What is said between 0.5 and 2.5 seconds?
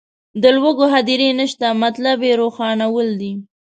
لوږو هدیرې نشته مطلب یې